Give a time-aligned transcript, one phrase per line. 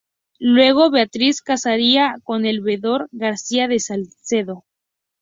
[0.39, 4.65] Luego Beatriz casaría con el Veedor Garcia de Salcedo.